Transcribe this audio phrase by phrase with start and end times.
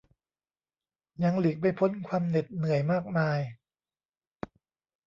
[1.23, 3.39] ยังหลีกไม่พ้นความเหน็ดเหนื่อยมากมาย